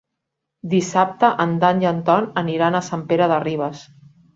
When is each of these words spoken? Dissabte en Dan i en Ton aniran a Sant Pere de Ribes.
Dissabte 0.71 1.29
en 1.47 1.55
Dan 1.65 1.85
i 1.85 1.91
en 1.93 2.03
Ton 2.11 2.31
aniran 2.45 2.79
a 2.79 2.85
Sant 2.93 3.09
Pere 3.15 3.33
de 3.35 3.43
Ribes. 3.51 3.91